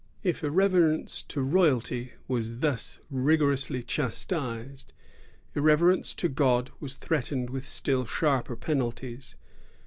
^ 0.01 0.03
If 0.23 0.43
irreverence 0.43 1.21
to 1.27 1.41
royalty 1.43 2.13
was 2.27 2.57
thus 2.57 3.01
rigorously 3.11 3.83
chas 3.83 4.15
tised, 4.25 4.93
irreverence 5.53 6.15
to 6.15 6.27
God 6.27 6.71
was 6.79 6.95
threatened 6.95 7.51
with 7.51 7.67
still 7.67 8.05
sharper 8.05 8.55
penalties. 8.55 9.35